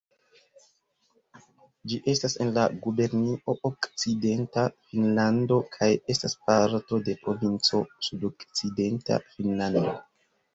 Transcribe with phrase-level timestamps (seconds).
[1.91, 3.35] Ĝi estas en la gubernio
[3.69, 9.85] Okcidenta Finnlando kaj estas parto de provinco Sudokcidenta Finnlando.